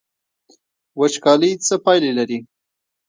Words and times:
وچکالي 0.99 1.51
څه 1.67 1.75
پایلې 1.85 2.11
لري؟ 2.17 2.39